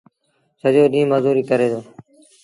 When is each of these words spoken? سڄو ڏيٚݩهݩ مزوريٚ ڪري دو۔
سڄو 0.61 0.83
ڏيٚݩهݩ 0.91 1.09
مزوريٚ 1.11 1.47
ڪري 1.49 1.67
دو۔ 1.71 1.79